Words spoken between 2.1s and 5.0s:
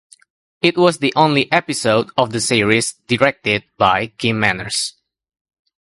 of the series directed by Kim Manners.